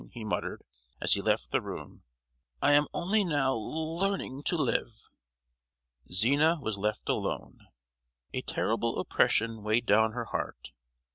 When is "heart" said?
10.25-10.71